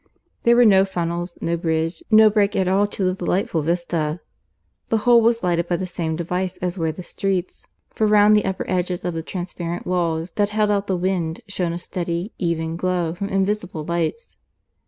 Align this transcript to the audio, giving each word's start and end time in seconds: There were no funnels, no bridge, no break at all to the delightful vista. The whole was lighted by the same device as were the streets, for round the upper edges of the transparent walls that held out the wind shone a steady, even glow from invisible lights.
There 0.41 0.55
were 0.55 0.65
no 0.65 0.83
funnels, 0.83 1.37
no 1.41 1.55
bridge, 1.57 2.01
no 2.09 2.31
break 2.31 2.55
at 2.55 2.67
all 2.67 2.87
to 2.87 3.03
the 3.03 3.13
delightful 3.13 3.61
vista. 3.61 4.19
The 4.89 4.97
whole 4.97 5.21
was 5.21 5.43
lighted 5.43 5.67
by 5.67 5.75
the 5.75 5.85
same 5.85 6.15
device 6.15 6.57
as 6.57 6.75
were 6.75 6.91
the 6.91 7.03
streets, 7.03 7.67
for 7.91 8.07
round 8.07 8.35
the 8.35 8.45
upper 8.45 8.67
edges 8.67 9.05
of 9.05 9.13
the 9.13 9.21
transparent 9.21 9.85
walls 9.85 10.31
that 10.37 10.49
held 10.49 10.71
out 10.71 10.87
the 10.87 10.97
wind 10.97 11.41
shone 11.47 11.71
a 11.71 11.77
steady, 11.77 12.33
even 12.39 12.77
glow 12.77 13.13
from 13.13 13.29
invisible 13.29 13.85
lights. 13.85 14.37